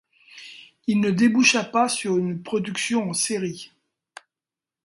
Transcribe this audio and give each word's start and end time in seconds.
Il 0.87 0.99
ne 0.99 1.11
déboucha 1.11 1.63
pas 1.63 1.87
sur 1.87 2.17
une 2.17 2.41
production 2.41 3.07
en 3.11 3.13
série. 3.13 3.71